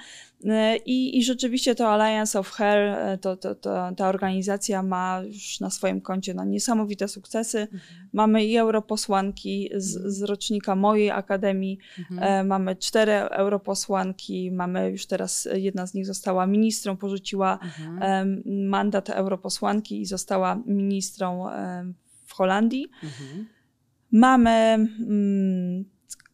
[0.44, 5.22] E, I, I rzeczywiście to Alliance of Hair, e, to, to, to, ta organizacja ma
[5.26, 7.61] już na swoim koncie no, niesamowite sukcesy.
[7.61, 7.81] Mhm.
[8.12, 10.12] Mamy i europosłanki z, mhm.
[10.12, 12.22] z rocznika mojej akademii, mhm.
[12.22, 18.02] e, mamy cztery europosłanki, mamy już teraz, jedna z nich została ministrą, porzuciła mhm.
[18.02, 21.92] e, mandat europosłanki i została ministrą e,
[22.26, 22.88] w Holandii.
[23.02, 23.46] Mhm.
[24.12, 25.85] Mamy mm,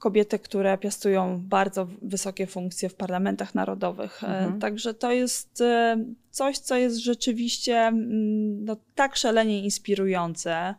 [0.03, 4.25] kobiety, które piastują bardzo wysokie funkcje w parlamentach narodowych.
[4.25, 4.61] E, mhm.
[4.61, 5.97] Także to jest e,
[6.31, 10.75] coś, co jest rzeczywiście mm, no, tak szalenie inspirujące.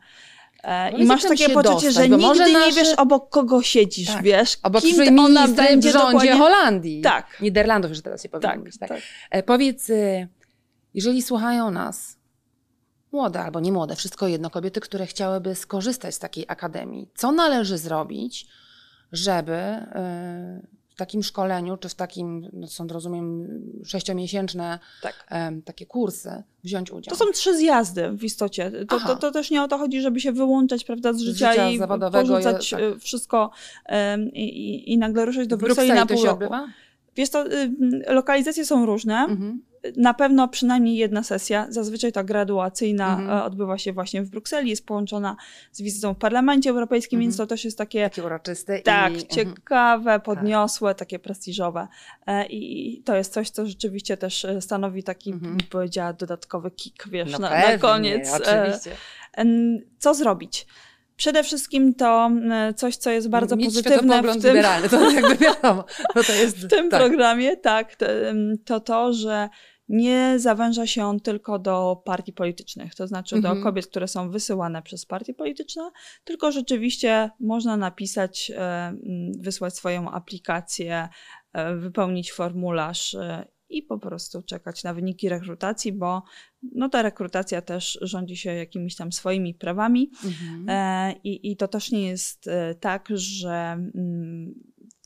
[0.92, 2.52] No I masz takie poczucie, dostać, że nigdy nasze...
[2.52, 4.22] nie wiesz, obok kogo siedzisz, tak.
[4.22, 6.36] wiesz, obok kim ona będzie w rządzie dokładnie...
[6.36, 7.02] Holandii.
[7.02, 7.40] Tak.
[7.40, 8.78] Niderlandów, że teraz się powinno tak, mówić.
[8.78, 8.88] Tak.
[9.30, 9.44] tak.
[9.44, 9.90] Powiedz,
[10.94, 12.16] jeżeli słuchają nas
[13.12, 17.78] młode albo nie młode, wszystko jedno, kobiety, które chciałyby skorzystać z takiej akademii, co należy
[17.78, 18.46] zrobić,
[19.14, 23.48] żeby y, w takim szkoleniu, czy w takim, no są rozumiem,
[23.84, 25.26] sześciomiesięczne tak.
[25.64, 27.16] takie kursy, wziąć udział.
[27.16, 28.72] To są trzy zjazdy w istocie.
[28.88, 31.70] To, to, to, też nie o to chodzi, żeby się wyłączać prawda, z życia, życia
[31.70, 31.78] i
[32.12, 32.98] porzucać je, tak.
[33.00, 33.50] wszystko
[34.32, 36.34] i, i, i, nagle ruszać do Brukseli na pół roku.
[36.34, 36.66] Odbywa?
[37.16, 37.70] Wiesz to, y,
[38.06, 39.18] lokalizacje są różne.
[39.18, 39.62] Mhm.
[39.96, 43.38] Na pewno przynajmniej jedna sesja, zazwyczaj ta graduacyjna mhm.
[43.38, 45.36] E, odbywa się właśnie w Brukseli, jest połączona
[45.72, 47.30] z wizytą w Parlamencie Europejskim, mhm.
[47.30, 48.04] więc to też jest takie...
[48.04, 48.80] Takie uroczyste.
[48.80, 49.26] Tak, i...
[49.26, 50.22] ciekawe, tak.
[50.22, 50.98] podniosłe, tak.
[50.98, 51.88] takie prestiżowe.
[52.26, 55.56] E, I to jest coś, co rzeczywiście też e, stanowi taki, mhm.
[55.70, 58.30] powiedziała, dodatkowy kick, wiesz, no na, pewnie, na koniec.
[58.32, 58.90] Oczywiście.
[59.98, 60.66] Co zrobić?
[61.16, 62.30] Przede wszystkim to
[62.76, 65.84] coś, co jest bardzo Mieć pozytywne w tym, liberalny, to jakby wiadomo.
[66.26, 67.00] To jest, w tym tak.
[67.00, 68.06] programie, tak, to,
[68.64, 69.48] to to, że
[69.88, 73.56] nie zawęża się on tylko do partii politycznych, to znaczy mhm.
[73.56, 75.90] do kobiet, które są wysyłane przez partie polityczne,
[76.24, 78.96] tylko rzeczywiście można napisać, e,
[79.38, 81.08] wysłać swoją aplikację,
[81.52, 83.16] e, wypełnić formularz
[83.68, 86.22] i po prostu czekać na wyniki rekrutacji, bo
[86.72, 90.66] no ta rekrutacja też rządzi się jakimiś tam swoimi prawami mhm.
[90.68, 93.50] e, i, i to też nie jest e, tak, że
[93.94, 94.54] mm,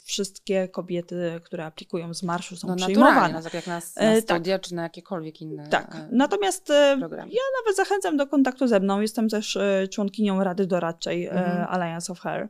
[0.08, 3.34] wszystkie kobiety, które aplikują z marszu są no, przyjmowane.
[3.34, 4.66] No, tak jak na, na e, studia, tak.
[4.66, 7.32] czy na jakiekolwiek inne Tak, natomiast programy.
[7.32, 9.00] ja nawet zachęcam do kontaktu ze mną.
[9.00, 9.58] Jestem też
[9.90, 11.66] członkinią Rady Doradczej mhm.
[11.68, 12.48] Alliance of Hair,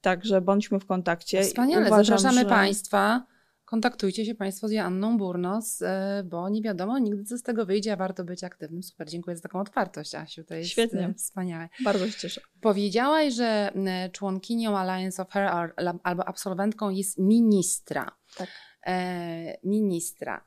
[0.00, 1.42] także bądźmy w kontakcie.
[1.42, 2.48] Wspaniale, Uważam, zapraszamy że...
[2.48, 3.22] Państwa
[3.70, 7.92] kontaktujcie się Państwo z Joanną Burnos, e, bo nie wiadomo nigdy, co z tego wyjdzie,
[7.92, 8.82] a warto być aktywnym.
[8.82, 10.44] Super, dziękuję za taką otwartość, Asiu.
[10.44, 11.06] To jest Świetnie.
[11.06, 11.68] E, wspaniałe.
[11.84, 12.40] Bardzo się cieszę.
[12.60, 13.72] Powiedziałaś, że
[14.12, 18.16] członkinią Alliance of Hair albo absolwentką jest ministra.
[18.36, 18.48] Tak.
[18.86, 20.46] E, ministra.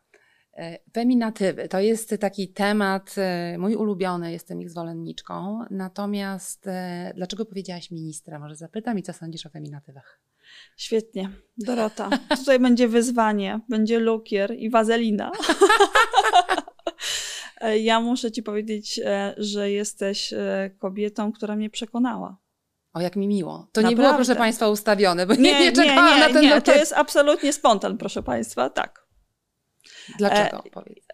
[0.53, 3.15] E, feminatywy to jest taki temat
[3.57, 5.59] mój ulubiony, jestem ich zwolenniczką.
[5.71, 6.65] Natomiast
[7.15, 8.39] dlaczego powiedziałaś ministra?
[8.39, 10.19] Może zapytam i co sądzisz o feminatywach?
[10.77, 11.29] Świetnie.
[11.57, 15.31] Dorota, tutaj będzie wyzwanie, będzie lukier i wazelina.
[17.89, 19.01] ja muszę ci powiedzieć,
[19.37, 20.33] że jesteś
[20.79, 22.37] kobietą, która mnie przekonała.
[22.93, 23.51] O, jak mi miło.
[23.51, 23.89] To Naprawdę.
[23.89, 26.61] nie było, proszę Państwa, ustawione, bo nie, nie, nie czekałam nie, nie, na ten nie,
[26.61, 29.07] To jest absolutnie spontan, proszę Państwa, tak.
[30.17, 30.63] Dlaczego?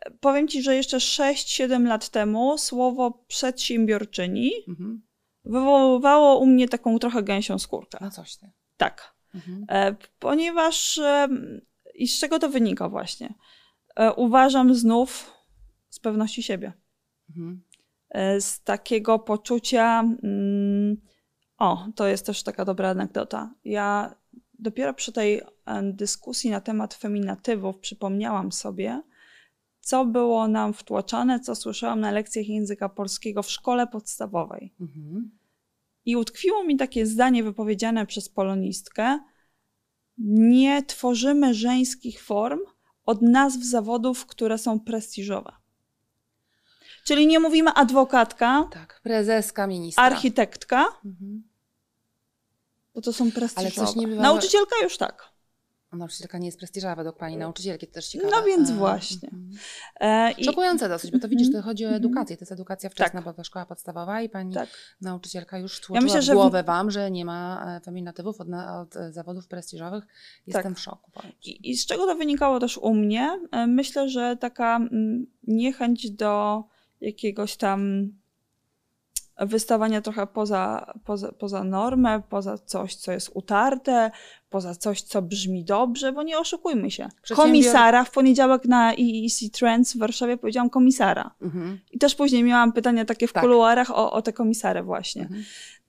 [0.06, 5.02] E, powiem ci, że jeszcze 6-7 lat temu słowo przedsiębiorczyni mhm.
[5.44, 7.98] wywoływało u mnie taką trochę gęsią skórkę.
[8.02, 8.52] No coś ty.
[8.78, 9.16] Tak.
[9.36, 9.66] Mhm.
[9.70, 11.28] E, ponieważ e,
[11.96, 13.34] i z czego to wynika właśnie?
[13.96, 15.34] E, uważam znów
[15.90, 16.74] z pewności siebie.
[17.30, 17.64] Mhm.
[18.40, 20.98] Z takiego poczucia mm,
[21.58, 23.54] o, to jest też taka dobra anegdota.
[23.66, 24.16] Ja
[24.60, 25.42] dopiero przy tej
[25.84, 29.02] dyskusji na temat feminatywów przypomniałam sobie,
[29.80, 34.74] co było nam wtłaczane, co słyszałam na lekcjach języka polskiego w szkole podstawowej.
[34.82, 35.39] Mhm.
[36.10, 39.20] I utkwiło mi takie zdanie wypowiedziane przez polonistkę:
[40.18, 42.60] Nie tworzymy żeńskich form
[43.06, 45.52] od nazw zawodów, które są prestiżowe.
[47.06, 51.44] Czyli nie mówimy adwokatka, tak, prezeska, ministra, architektka, mhm.
[52.94, 54.08] bo to są prestiżowe.
[54.08, 55.30] Nauczycielka już tak.
[55.94, 58.32] Nauczycielka nie jest prestiżowa według pani nauczycielki, to też ciekawe.
[58.32, 59.30] No więc właśnie.
[60.00, 60.46] E, i...
[60.46, 62.06] Szokujące dosyć, bo to widzisz, to chodzi o mhm.
[62.06, 63.24] edukację, to jest edukacja wczesna, tak.
[63.24, 64.70] bo to szkoła podstawowa i pani tak.
[65.02, 69.14] nauczycielka już tłumaczyła ja myślę, że głowę wam, że nie ma e, feminatywów od, od
[69.14, 70.04] zawodów prestiżowych.
[70.48, 70.74] Jestem tak.
[70.74, 71.12] w szoku.
[71.44, 73.40] I, I z czego to wynikało też u mnie?
[73.52, 76.64] E, myślę, że taka mm, niechęć do
[77.02, 78.10] jakiegoś tam
[79.40, 84.12] wystawania trochę poza, poza, poza normę, poza coś, co jest utarte,
[84.50, 87.10] poza coś, co brzmi dobrze, bo nie oszukujmy się.
[87.36, 91.32] Komisara w poniedziałek na EEC Trends w Warszawie powiedziałam komisara.
[91.42, 91.80] Mhm.
[91.92, 93.44] I też później miałam pytania takie w tak.
[93.44, 95.22] kuluarach o, o te komisary właśnie.
[95.22, 95.44] Mhm.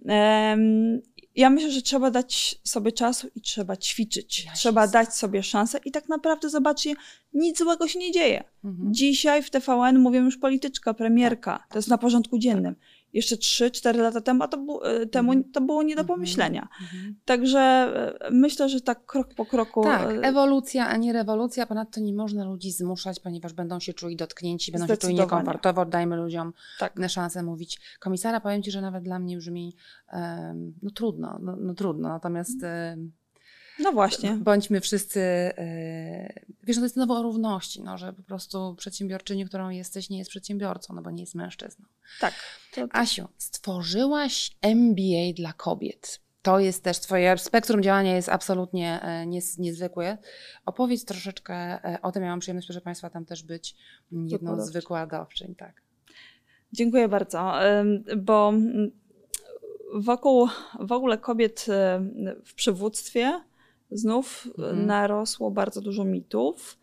[0.05, 1.01] Um,
[1.37, 4.45] ja myślę, że trzeba dać sobie czasu i trzeba ćwiczyć.
[4.45, 6.95] Ja trzeba dać sobie szansę i tak naprawdę zobaczcie,
[7.35, 8.45] nic złego się nie dzieje.
[8.65, 8.95] Mhm.
[8.95, 11.65] Dzisiaj w TVN mówią już polityczka, premierka.
[11.71, 12.75] To jest na porządku dziennym
[13.13, 15.53] jeszcze 3-4 lata temu, to, e, temu mhm.
[15.53, 16.17] to było nie do mhm.
[16.19, 16.69] pomyślenia.
[16.83, 17.17] Mhm.
[17.25, 19.83] Także e, myślę, że tak krok po kroku.
[19.83, 21.67] Tak, e, ewolucja, a nie rewolucja.
[21.67, 25.87] Ponadto nie można ludzi zmuszać, ponieważ będą się czuli dotknięci, będą się czuli niekomfortowo.
[25.87, 26.99] Dajmy ludziom tak.
[27.09, 27.81] szansę mówić.
[28.01, 29.77] Komisara, powiem Ci, że nawet dla mnie brzmi
[30.13, 32.09] um, no trudno, no, no trudno.
[32.09, 33.13] Natomiast um,
[33.83, 34.33] no właśnie.
[34.33, 39.45] Bądźmy wszyscy, yy, wiesz, no to jest znowu o równości, no, że po prostu przedsiębiorczyni,
[39.45, 41.87] którą jesteś, nie jest przedsiębiorcą, no bo nie jest mężczyzną.
[42.21, 42.35] Tak.
[42.75, 42.97] To, to...
[42.97, 46.21] Asiu, stworzyłaś MBA dla kobiet.
[46.43, 50.19] To jest też twoje spektrum działania jest absolutnie e, niez, niezwykłe.
[50.67, 52.23] Opowiedz troszeczkę e, o tym.
[52.23, 53.77] Ja mam przyjemność, proszę Państwa, tam też być
[54.13, 55.55] jedną z wykładowczyń.
[55.55, 55.83] Tak.
[56.73, 57.53] Dziękuję bardzo,
[58.17, 58.53] bo
[59.95, 60.49] wokół
[60.81, 61.67] w ogóle kobiet
[62.45, 63.41] w przywództwie
[63.91, 64.87] znów mhm.
[64.87, 66.79] narosło bardzo dużo mitów.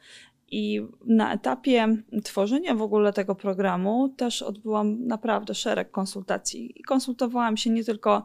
[0.52, 1.88] I na etapie
[2.24, 6.80] tworzenia w ogóle tego programu też odbyłam naprawdę szereg konsultacji.
[6.80, 8.24] I konsultowałam się nie tylko,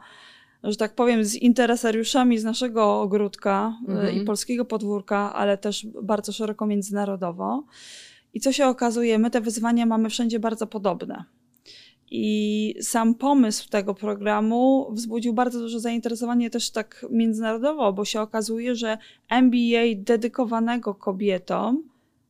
[0.62, 4.16] że tak powiem, z interesariuszami z naszego ogródka y, mhm.
[4.16, 7.64] i polskiego podwórka, ale też bardzo szeroko międzynarodowo.
[8.35, 11.25] I co się okazuje, my te wyzwania mamy wszędzie bardzo podobne.
[12.14, 18.75] I sam pomysł tego programu wzbudził bardzo duże zainteresowanie też tak międzynarodowo, bo się okazuje,
[18.75, 18.98] że
[19.29, 21.83] MBA dedykowanego kobietom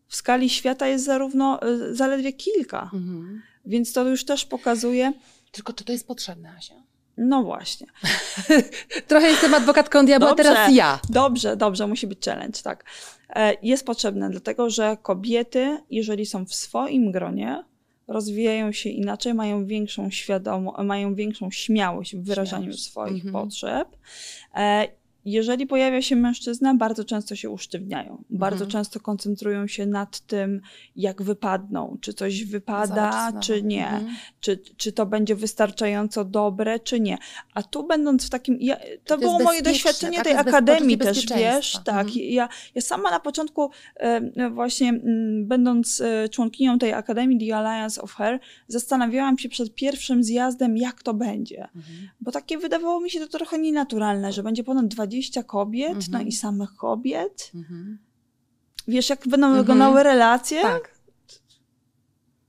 [0.09, 2.83] w skali świata jest zarówno y, zaledwie kilka.
[2.83, 3.43] Mhm.
[3.65, 5.13] Więc to już też pokazuje.
[5.53, 6.75] Tylko czy to jest potrzebne, Asia?
[7.17, 7.87] No właśnie.
[9.09, 11.01] Trochę jestem adwokatką diabła, dobrze, teraz ja.
[11.09, 12.85] Dobrze, dobrze, musi być challenge, tak.
[13.29, 17.65] E, jest potrzebne, dlatego że kobiety, jeżeli są w swoim gronie,
[18.13, 22.83] rozwijają się inaczej, mają większą świadomość, mają większą śmiałość w wyrażaniu śmiałość.
[22.83, 23.33] swoich mhm.
[23.33, 23.89] potrzeb.
[24.55, 24.89] E,
[25.25, 28.25] jeżeli pojawia się mężczyzna, bardzo często się usztywniają.
[28.31, 28.71] Bardzo mhm.
[28.71, 30.61] często koncentrują się nad tym,
[30.97, 34.15] jak wypadną, czy coś wypada, czy nie, mhm.
[34.41, 37.19] czy, czy to będzie wystarczająco dobre, czy nie.
[37.55, 38.57] A tu będąc w takim.
[38.61, 41.79] Ja, to, to było moje doświadczenie tak, tej akademii też, wiesz.
[41.85, 42.07] Tak.
[42.07, 42.25] Mhm.
[42.25, 43.71] Ja, ja sama na początku,
[44.51, 45.01] właśnie
[45.43, 51.03] będąc e, członkinią tej akademii, The Alliance of Her, zastanawiałam się przed pierwszym zjazdem, jak
[51.03, 51.69] to będzie.
[51.77, 52.09] Mhm.
[52.21, 56.21] Bo takie wydawało mi się to trochę nienaturalne, że będzie ponad 20 20 kobiet, no
[56.21, 57.53] i samych kobiet.
[58.89, 60.63] Wiesz, jak będą wyglądały relacje?
[60.63, 60.93] Tak.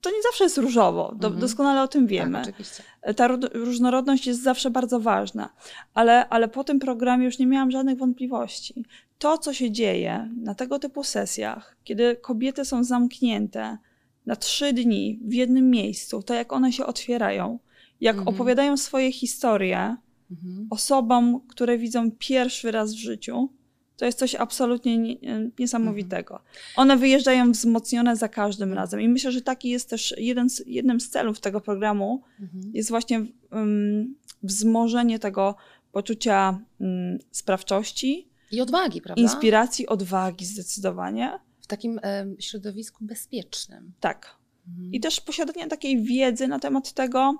[0.01, 1.41] to nie zawsze jest różowo, do, Mhm.
[1.41, 2.31] doskonale o tym wiemy.
[2.43, 2.83] Tak, oczywiście.
[3.15, 5.49] Ta ró- różnorodność jest zawsze bardzo ważna,
[5.93, 8.85] ale, ale po tym programie już nie miałam żadnych wątpliwości.
[9.19, 13.77] To, co się dzieje na tego typu sesjach, kiedy kobiety są zamknięte
[14.25, 17.59] na trzy dni w jednym miejscu, to jak one się otwierają,
[18.01, 18.35] jak Mhm.
[18.35, 19.95] opowiadają swoje historie
[20.33, 20.67] Mhm.
[20.69, 23.49] osobom, które widzą pierwszy raz w życiu,
[23.97, 25.17] to jest coś absolutnie nie,
[25.59, 26.39] niesamowitego.
[26.75, 29.01] One wyjeżdżają wzmocnione za każdym razem.
[29.01, 32.71] I myślę, że taki jest też jeden z, jednym z celów tego programu, Mhm.
[32.73, 35.55] jest właśnie um, wzmożenie tego
[35.91, 39.21] poczucia um, sprawczości, I odwagi, prawda?
[39.21, 41.39] inspiracji, odwagi zdecydowanie.
[41.61, 43.93] W takim em, środowisku bezpiecznym.
[43.99, 44.35] Tak.
[44.67, 44.93] Mhm.
[44.93, 47.35] I też posiadanie takiej wiedzy na temat tego,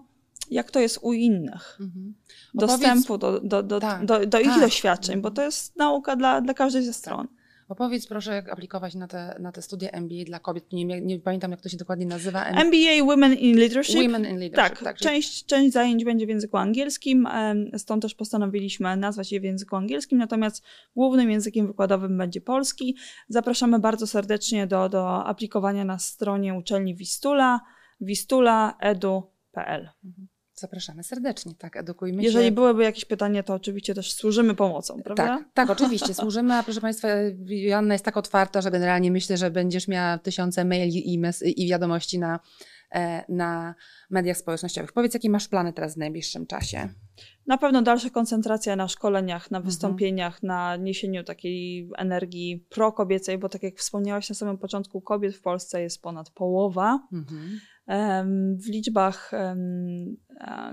[0.51, 1.77] jak to jest u innych.
[1.81, 2.13] Mhm.
[2.53, 4.59] Dostępu do, do, do, Tak, do, do ich tak.
[4.59, 7.27] doświadczeń, bo to jest nauka dla, dla każdej ze stron.
[7.69, 10.73] Opowiedz proszę, jak aplikować na te, na te studia MBA dla kobiet.
[10.73, 12.45] Nie, nie, pamiętam, jak to się dokładnie nazywa.
[12.45, 13.95] M- MBA Women in Leadership.
[13.95, 14.79] Women in Leadership.
[14.83, 17.27] Tak, czyli- część, część zajęć będzie w języku angielskim,
[17.77, 20.63] stąd też postanowiliśmy nazwać je w języku angielskim, natomiast
[20.95, 22.97] głównym językiem wykładowym będzie polski.
[23.29, 27.59] Zapraszamy bardzo serdecznie do, do aplikowania na stronie uczelni Wistula,
[28.01, 29.89] wistula.edu.pl.
[30.55, 32.51] Zapraszamy serdecznie, tak, edukujmy Jeżeli się.
[32.51, 35.27] byłyby jakieś pytania, to oczywiście też służymy pomocą, prawda?
[35.27, 37.07] Tak, tak, oczywiście, służymy, a proszę Państwa,
[37.45, 41.67] Joanna jest tak otwarta, że generalnie myślę, że będziesz miała tysiące maili i, mes- i
[41.69, 42.39] wiadomości na,
[42.95, 43.75] e, na
[44.09, 44.91] mediach społecznościowych.
[44.93, 46.89] Powiedz, jakie masz plany teraz w najbliższym czasie?
[47.47, 49.65] Na pewno dalsza koncentracja na szkoleniach, na Mhm.
[49.71, 55.41] wystąpieniach, na niesieniu takiej energii prokobiecej, bo tak jak wspomniałaś na samym początku, kobiet w
[55.41, 57.07] Polsce jest ponad połowa.
[57.13, 57.59] Mhm.
[58.55, 59.31] W liczbach,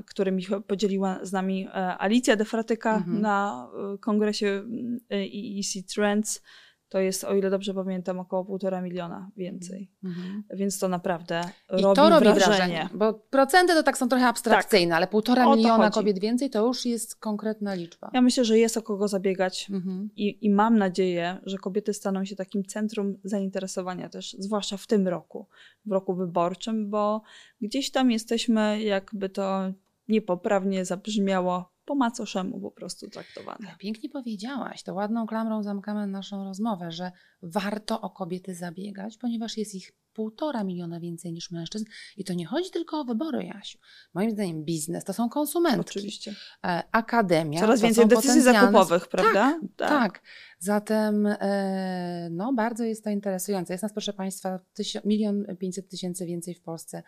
[0.07, 3.21] którymi podzieliła z nami e, Alicja Defratyka Mhm.
[3.21, 4.63] na e, kongresie
[5.11, 6.43] EEC Trends,
[6.91, 9.91] to jest, o ile dobrze pamiętam, około półtora miliona więcej.
[10.05, 10.43] Mhm.
[10.51, 11.41] Więc to naprawdę
[11.79, 12.47] I robi, to robi wrażenie.
[12.47, 12.89] wrażenie.
[12.95, 15.95] Bo procenty to tak są trochę abstrakcyjne, ale półtora miliona chodzi.
[15.95, 18.11] kobiet więcej to już jest konkretna liczba.
[18.15, 19.71] Ja myślę, że jest o kogo zabiegać.
[19.71, 20.11] Mhm.
[20.17, 25.09] I, I mam nadzieję, że kobiety staną się takim centrum zainteresowania też, zwłaszcza w tym
[25.09, 25.47] roku,
[25.87, 27.23] w roku wyborczym, bo
[27.61, 29.73] gdzieś tam jesteśmy, jakby to
[30.09, 33.69] niepoprawnie zabrzmiało, po macoszemu po prostu traktowane.
[33.69, 37.13] Ale Pięknie powiedziałaś, to ładną klamrą zamkamy naszą rozmowę, że
[37.43, 41.85] warto o kobiety zabiegać, ponieważ jest ich półtora miliona więcej niż mężczyzn.
[42.17, 43.79] I to nie chodzi tylko o wybory, Jasiu.
[44.15, 46.35] Moim zdaniem biznes to są konsumentki, Oczywiście.
[46.65, 47.61] e, akademia.
[47.61, 49.61] Coraz więcej decyzji zakupowych, prawda?
[49.77, 50.23] Tak.
[50.59, 53.75] Zatem e, no, bardzo jest to interesujące.
[53.75, 54.61] Jest nas, proszę Państwa,
[55.05, 57.03] milion pięćset tysięcy więcej w Polsce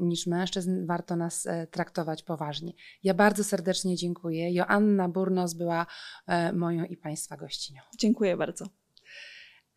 [0.00, 0.86] niż mężczyzn.
[0.86, 2.72] Warto nas e, traktować poważnie.
[3.02, 4.52] Ja bardzo serdecznie dziękuję.
[4.52, 5.86] Joanna Burnos była
[6.26, 7.80] e, moją i Państwa gościnią.
[7.98, 8.64] Dziękuję bardzo.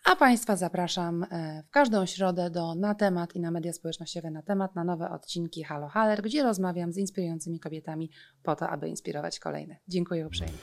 [0.05, 4.41] A Państwa zapraszam e, w każdą środę do Na Temat i na media społecznościowe Na
[4.41, 8.11] Temat na nowe odcinki Halo Haler, gdzie rozmawiam z inspirującymi kobietami
[8.43, 9.77] po to, aby inspirować kolejne.
[9.87, 10.57] Dziękuję uprzejmie.